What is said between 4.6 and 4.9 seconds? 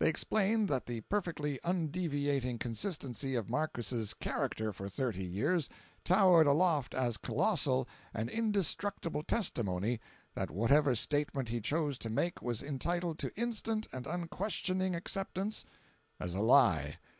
for